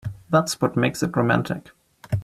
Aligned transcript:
That's 0.31 0.59
what 0.59 0.75
makes 0.75 1.03
it 1.03 1.15
romantic. 1.15 1.69